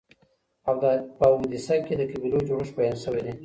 په 1.19 1.25
اودیسه 1.31 1.75
کي 1.85 1.93
د 1.97 2.01
قبیلو 2.11 2.39
جوړښت 2.47 2.73
بیان 2.77 2.95
سوی 3.03 3.21
دی. 3.25 3.33